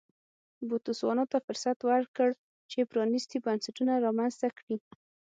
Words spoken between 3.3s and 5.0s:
بنسټونه رامنځته کړي.